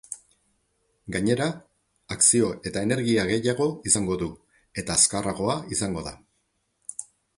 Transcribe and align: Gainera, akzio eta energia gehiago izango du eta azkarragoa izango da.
Gainera, 1.15 1.45
akzio 2.15 2.49
eta 2.69 2.83
energia 2.89 3.25
gehiago 3.33 3.67
izango 3.91 4.17
du 4.23 4.31
eta 4.83 4.97
azkarragoa 5.01 5.59
izango 5.77 6.07
da. 6.09 6.15